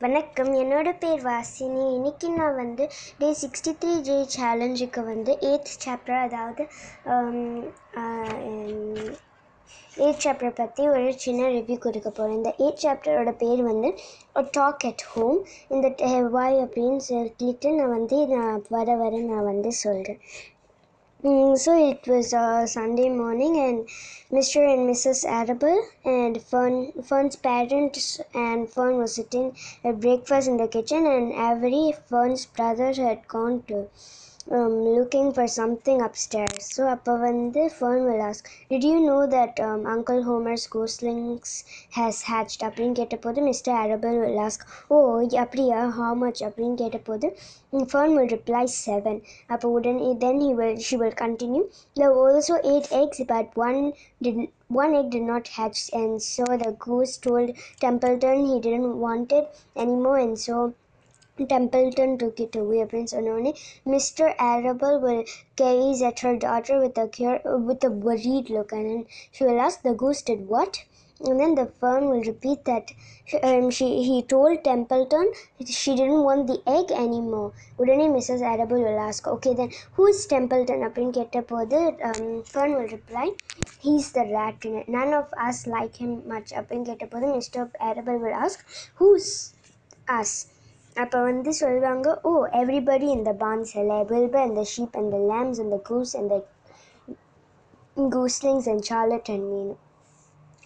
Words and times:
வணக்கம். 0.00 0.50
என்னோட 0.60 0.88
பேர் 1.00 1.22
வாசினி. 1.24 1.82
இன்னைக்கு 1.96 2.28
நான் 2.30 2.54
வந்து 2.54 2.84
டே 3.18 3.28
சிக்ஸ்டி 3.40 3.72
த்ரீ 3.80 3.94
ஜே 4.00 4.14
சேலஞ்சுக்கு 4.34 5.00
வந்து 5.08 5.32
எயித் 5.48 5.72
சாப்டர் 5.82 6.20
அதாவது 6.20 6.62
எயிட் 9.96 10.22
சாப்டர் 10.24 10.56
பற்றி 10.60 10.82
ஒரு 10.92 11.10
சின்ன 11.24 11.50
ரிவ்யூ 11.56 11.76
கொடுக்க 11.78 12.08
போகிறேன் 12.10 12.38
இந்த 12.38 12.52
எயிட் 12.60 12.82
சாப்டரோட 12.84 13.34
பேர் 13.42 13.62
வந்து 13.62 13.90
டாக் 14.52 14.86
அட் 14.86 15.04
ஹோம் 15.10 15.40
இந்த 15.70 15.90
வாய் 16.30 16.58
அப்படின்னு 16.64 17.02
சொல்லிட்டு 17.08 17.72
நான் 17.72 17.94
வந்து 17.98 18.20
நான் 18.32 18.64
வர 18.70 18.96
வர 18.96 19.12
நான் 19.28 19.48
வந்து 19.52 19.72
சொல்கிறேன் 19.80 20.22
Mm, 21.24 21.56
so 21.58 21.72
it 21.88 22.06
was 22.06 22.34
uh, 22.34 22.66
Sunday 22.66 23.08
morning, 23.08 23.56
and 23.56 23.88
Mr. 24.30 24.56
and 24.70 24.86
Mrs. 24.86 25.24
Arable 25.26 25.82
and 26.04 26.42
Fern, 26.42 26.92
Fern's 27.02 27.36
parents 27.36 28.20
and 28.34 28.68
Fern 28.68 28.98
was 28.98 29.14
sitting 29.14 29.56
at 29.82 29.98
breakfast 29.98 30.46
in 30.46 30.58
the 30.58 30.68
kitchen, 30.68 31.06
and 31.06 31.32
Avery, 31.32 31.94
Fern's 32.06 32.44
brother, 32.44 32.92
had 32.92 33.26
gone 33.28 33.62
to 33.68 33.88
um, 34.50 34.82
looking 34.82 35.32
for 35.32 35.46
something 35.46 36.00
upstairs. 36.00 36.72
So 36.74 36.84
Apavande 36.84 37.70
Fern 37.70 38.04
will 38.04 38.22
ask, 38.22 38.48
Did 38.68 38.82
you 38.82 39.00
know 39.00 39.26
that 39.26 39.58
um, 39.60 39.86
Uncle 39.86 40.22
Homer's 40.22 40.66
ghost 40.66 41.02
links 41.02 41.64
has 41.90 42.22
hatched? 42.22 42.60
Aprin 42.60 42.94
Ketapodum, 42.94 43.48
Mr. 43.48 43.68
Arable 43.68 44.18
will 44.20 44.40
ask, 44.40 44.66
Oh, 44.90 45.28
Apriya, 45.32 45.92
how 45.92 46.14
much? 46.14 46.40
Aprin 46.40 46.76
the 46.76 47.86
Fern 47.86 48.16
will 48.16 48.28
reply 48.28 48.66
seven. 48.66 49.22
Apavuden, 49.48 50.18
then 50.18 50.40
he 50.40 50.54
will, 50.54 50.76
she 50.78 50.96
will 50.96 51.12
continue. 51.12 51.70
There 51.94 52.12
were 52.12 52.34
also 52.34 52.56
eight 52.64 52.90
eggs, 52.92 53.20
but 53.28 53.56
one 53.56 53.92
did 54.22 54.48
one 54.68 54.94
egg 54.94 55.10
did 55.10 55.22
not 55.22 55.48
hatch, 55.48 55.90
and 55.92 56.22
so 56.22 56.44
the 56.44 56.76
goose 56.78 57.16
told 57.16 57.56
Templeton 57.80 58.46
he 58.46 58.60
didn't 58.60 58.98
want 58.98 59.32
it 59.32 59.48
anymore, 59.76 60.18
and 60.18 60.38
so 60.38 60.74
Templeton 61.49 62.17
took 62.17 62.39
it 62.43 62.53
away 62.59 62.77
அப்படின்னு 62.83 63.13
சொன்னோடனே 63.13 63.51
mister 63.93 64.31
அரபல் 64.51 64.99
will 65.05 65.23
gaze 65.61 66.01
at 66.09 66.21
her 66.25 66.35
daughter 66.45 66.75
with 66.83 66.97
a 67.03 67.07
cure, 67.15 67.41
with 67.69 67.83
a 67.89 67.91
worried 68.05 68.47
look 68.55 68.71
and 68.77 68.85
then 68.89 69.01
she 69.35 69.43
will 69.47 69.59
ask 69.65 69.81
the 69.87 69.93
goose 70.03 70.21
did 70.29 70.41
what 70.53 70.75
and 71.19 71.39
then 71.41 71.53
the 71.59 71.65
fern 71.81 72.03
will 72.11 72.23
repeat 72.29 72.63
that 72.69 72.87
um, 73.49 73.69
she 73.77 73.87
he 74.07 74.15
told 74.33 74.63
Templeton 74.69 75.27
she 75.65 75.91
didn't 75.99 76.23
want 76.29 76.47
the 76.51 76.57
egg 76.77 76.87
anymore 77.03 77.51
உடனே 77.81 78.07
Mrs 78.15 78.43
அரபல் 78.53 78.83
will 78.87 79.01
ask 79.09 79.29
okay 79.35 79.53
then 79.59 79.69
who 79.97 80.05
is 80.13 80.21
Templeton 80.33 80.81
அப்படின்னு 80.87 81.15
கேட்டபோது 81.19 81.79
um, 82.09 82.25
fern 82.53 82.73
will 82.77 82.91
reply 82.97 83.27
he's 83.85 84.09
the 84.17 84.25
rat 84.35 84.67
in 84.69 84.75
it 84.81 84.89
none 84.99 85.13
of 85.21 85.29
us 85.49 85.59
like 85.77 85.95
him 86.03 86.13
much 86.33 86.51
அப்படின்னு 86.59 86.89
கேட்டபோது 86.91 87.29
mister 87.37 87.69
அரபல் 87.91 88.21
will 88.25 88.37
ask 88.47 88.59
who's 88.99 89.29
us 90.19 90.33
அப்போ 91.02 91.18
வந்து 91.28 91.50
சொல்வாங்க 91.60 92.08
oh 92.28 92.32
everybody 92.60 93.08
in 93.16 93.24
the 93.28 93.32
barns 93.42 93.74
லில்ப 93.90 94.36
and 94.44 94.56
the 94.60 94.64
sheep 94.74 94.96
and 95.00 95.10
the 95.14 95.20
lambs 95.30 95.60
and 95.64 95.72
the 95.76 95.80
goose 95.90 96.14
and 96.20 96.28
the 96.34 96.40
gooslings 97.96 98.66
and 98.66 98.84
Charlotte 98.84 99.28
and 99.28 99.50
Nina. 99.52 99.76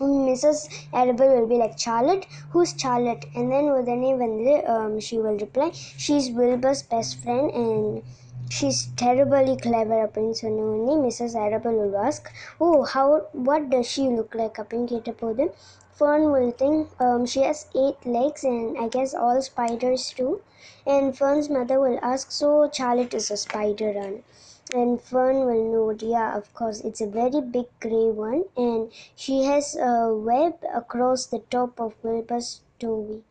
Mrs. 0.00 0.68
Arable 0.92 1.28
will 1.28 1.46
be 1.46 1.56
like 1.56 1.78
Charlotte. 1.78 2.24
Who's 2.52 2.74
Charlotte? 2.76 3.26
And 3.34 3.52
then 3.52 3.64
Udane 3.66 4.16
Vandre, 4.18 4.68
um, 4.68 4.98
she 4.98 5.18
will 5.18 5.36
reply, 5.38 5.70
she's 5.72 6.30
Wilbur's 6.30 6.82
best 6.82 7.22
friend 7.22 7.50
and 7.50 8.02
She's 8.50 8.88
terribly 8.96 9.56
clever, 9.56 10.06
Appinsanoni, 10.06 10.96
Mrs. 10.98 11.34
Arable 11.34 11.72
will 11.72 11.96
ask. 11.96 12.30
Oh, 12.60 12.82
how, 12.82 13.28
what 13.32 13.70
does 13.70 13.86
she 13.86 14.08
look 14.08 14.34
like, 14.34 14.58
Appin 14.58 14.86
Ketapodin? 14.86 15.52
Fern 15.94 16.30
will 16.32 16.50
think 16.50 16.90
um, 17.00 17.24
she 17.24 17.40
has 17.40 17.68
eight 17.74 18.04
legs 18.04 18.44
and 18.44 18.76
I 18.76 18.88
guess 18.88 19.14
all 19.14 19.40
spiders 19.40 20.12
too. 20.12 20.42
And 20.84 21.16
Fern's 21.16 21.48
mother 21.48 21.80
will 21.80 21.98
ask, 22.02 22.32
so 22.32 22.68
Charlotte 22.70 23.14
is 23.14 23.30
a 23.30 23.38
spider, 23.38 23.92
run. 23.92 24.24
And 24.74 25.00
Fern 25.00 25.46
will 25.46 25.64
note, 25.64 26.02
yeah, 26.02 26.36
of 26.36 26.52
course, 26.52 26.80
it's 26.80 27.00
a 27.00 27.06
very 27.06 27.40
big 27.40 27.66
grey 27.80 28.10
one 28.10 28.44
and 28.56 28.92
she 29.14 29.44
has 29.44 29.76
a 29.76 30.12
web 30.12 30.62
across 30.74 31.24
the 31.24 31.38
top 31.50 31.80
of 31.80 31.94
Wilbur's 32.02 32.60
story 32.76 33.22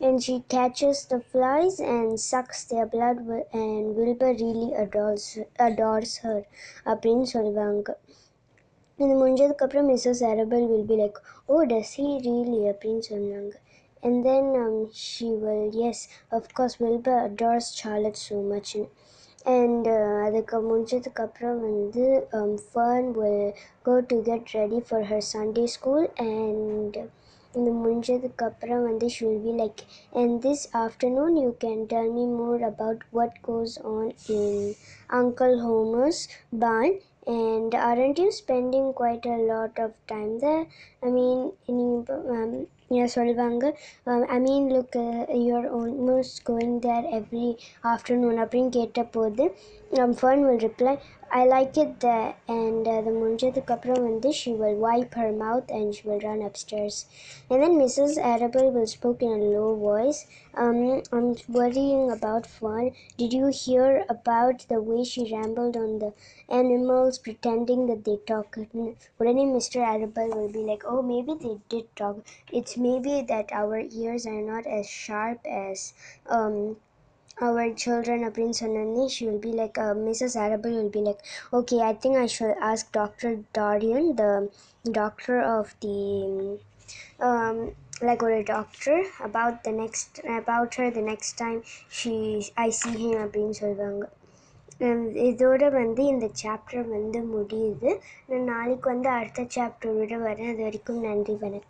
and 0.00 0.22
she 0.22 0.40
catches 0.48 1.04
the 1.06 1.20
flies 1.20 1.78
and 1.78 2.18
sucks 2.18 2.64
their 2.64 2.86
blood 2.86 3.18
and 3.52 3.94
Wilbur 3.94 4.32
really 4.32 4.72
adores 4.74 5.34
her, 5.34 5.46
adores 5.58 6.18
her 6.18 6.46
a 6.86 6.96
prince 6.96 7.34
and 7.34 9.12
Munjadka 9.12 9.66
Mrs. 9.72 10.20
Arable 10.20 10.68
will 10.68 10.84
be 10.84 10.94
like, 10.94 11.16
Oh, 11.48 11.64
does 11.64 11.92
he 11.92 12.20
really 12.22 12.68
a 12.68 12.74
prince 12.74 13.10
or 13.10 13.18
young? 13.18 13.52
And 14.02 14.24
then 14.24 14.54
um, 14.56 14.90
she 14.92 15.26
will, 15.26 15.70
yes, 15.74 16.08
of 16.30 16.52
course, 16.54 16.78
Wilbur 16.78 17.24
adores 17.24 17.74
Charlotte 17.74 18.16
so 18.16 18.42
much. 18.42 18.74
And 19.46 19.86
Adaka 19.86 20.60
Munjadka 20.60 21.32
the 21.92 22.28
um, 22.32 22.58
Fern 22.58 23.14
will 23.14 23.54
go 23.84 24.02
to 24.02 24.22
get 24.22 24.52
ready 24.52 24.80
for 24.80 25.04
her 25.04 25.20
Sunday 25.20 25.66
school. 25.66 26.12
And 26.18 27.10
இது 27.54 27.70
முடிஞ்சதுக்கப்புறம் 27.78 28.82
வந்து 28.84 29.06
shall 29.08 29.40
be 29.42 29.54
like 29.56 29.82
and 30.12 30.34
this 30.42 30.64
afternoon 30.82 31.36
you 31.42 31.50
can 31.64 31.84
tell 31.86 32.12
me 32.12 32.26
more 32.36 32.64
about 32.64 33.04
what 33.12 33.38
goes 33.42 33.76
on 33.92 34.10
in 34.36 34.66
Uncle 35.12 35.56
Homer's 35.60 36.22
barn 36.60 36.96
and 37.28 37.74
aren't 37.76 38.18
you 38.18 38.30
spending 38.32 38.92
quite 38.92 39.24
a 39.26 39.38
lot 39.44 39.78
of 39.78 39.90
time 40.06 40.30
I 40.42 40.54
i 41.02 41.10
mean 41.10 41.40
um, 42.34 42.52
சொல்லுவாங்க 43.08 43.64
I 44.28 44.38
mean 44.38 44.64
look 44.72 44.96
you're 45.40 45.66
almost 45.76 46.38
going 46.46 46.74
there 46.78 47.06
every 47.18 47.50
afternoon 47.92 48.38
அப்படின்னு 48.44 48.70
கேட்டபோது 48.70 49.44
Fern 50.14 50.42
will 50.46 50.62
reply 50.64 50.94
I 51.32 51.44
like 51.46 51.78
it 51.78 52.00
there. 52.00 52.34
And 52.48 52.86
uh, 52.86 53.02
the 53.02 53.10
Munjathu 53.10 53.64
Kapra 53.64 53.96
Mandi, 53.96 54.32
she 54.32 54.52
will 54.52 54.74
wipe 54.74 55.14
her 55.14 55.32
mouth 55.32 55.70
and 55.70 55.94
she 55.94 56.06
will 56.06 56.18
run 56.18 56.42
upstairs. 56.42 57.06
And 57.48 57.62
then 57.62 57.78
Mrs. 57.78 58.18
Arable 58.18 58.70
will 58.72 58.86
speak 58.86 59.22
in 59.22 59.28
a 59.28 59.36
low 59.36 59.76
voice. 59.76 60.26
Um, 60.54 61.02
I'm 61.12 61.36
worrying 61.48 62.10
about 62.10 62.46
Fern. 62.46 62.92
Did 63.16 63.32
you 63.32 63.46
hear 63.46 64.04
about 64.08 64.66
the 64.68 64.82
way 64.82 65.04
she 65.04 65.32
rambled 65.32 65.76
on 65.76 66.00
the 66.00 66.12
animals 66.48 67.18
pretending 67.18 67.86
that 67.86 68.04
they 68.04 68.16
talk? 68.26 68.56
Wouldn't 68.56 68.98
Mr. 69.18 69.76
Arable 69.76 70.28
will 70.30 70.52
be 70.52 70.58
like, 70.58 70.82
oh, 70.84 71.00
maybe 71.00 71.34
they 71.40 71.58
did 71.68 71.94
talk. 71.94 72.18
It's 72.52 72.76
maybe 72.76 73.22
that 73.22 73.52
our 73.52 73.78
ears 73.78 74.26
are 74.26 74.42
not 74.42 74.66
as 74.66 74.88
sharp 74.90 75.40
as 75.46 75.94
um 76.26 76.76
our 77.36 77.70
children 77.82 78.24
அப்படின்னு 78.26 78.56
சொன்னோடனே 78.60 79.04
she 79.08 79.22
will 79.26 79.44
be 79.44 79.52
like 79.52 79.78
Mrs 80.00 80.36
Arable 80.38 80.74
will 80.78 80.94
be 80.96 81.02
like 81.02 81.22
okay 81.52 81.78
I 81.82 81.92
think 82.02 82.18
I 82.18 82.26
shall 82.28 82.56
ask 82.70 82.90
doctor 82.92 83.36
Dorian 83.58 84.08
the 84.14 84.26
doctor 84.92 85.40
of 85.54 85.72
the 85.80 85.96
like 88.02 88.22
ஒரு 88.22 88.38
doctor 88.46 89.00
about 89.22 89.58
the 89.64 89.72
next 89.80 90.10
next 90.12 90.20
about 90.36 90.74
her 90.74 90.90
the 90.90 91.02
next 91.02 91.32
time 91.34 91.60
she 91.90 92.14
I 92.56 92.70
see 92.70 93.10
அப்படின்னு 93.16 93.56
சொல்லுவாங்க 93.60 94.06
இதோட 95.24 95.62
வந்து 95.72 96.02
இந்த 96.04 96.26
chapter 96.42 96.86
வந்து 96.88 97.18
முடியுது 97.32 97.90
நான் 98.28 98.46
நாளைக்கு 98.50 98.86
வந்து 98.88 99.08
அடுத்த 99.10 99.42
சாப்டரோட 99.56 100.14
வரேன் 100.22 100.50
அது 100.52 100.62
வரைக்கும் 100.62 101.02
நன்றி 101.02 101.34
வணக்கம் 101.34 101.58